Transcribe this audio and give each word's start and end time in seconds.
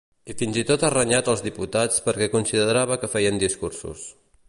I 0.33 0.35
fins 0.37 0.55
i 0.61 0.63
tot 0.69 0.85
ha 0.87 0.89
renyat 0.93 1.29
els 1.35 1.45
diputats 1.49 2.01
perquè 2.09 2.31
considerava 2.39 3.01
que 3.05 3.15
feien 3.17 3.43
discursos. 3.47 4.13